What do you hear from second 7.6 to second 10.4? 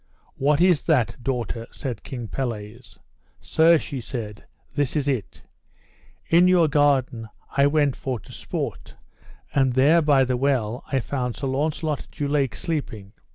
went for to sport, and there, by the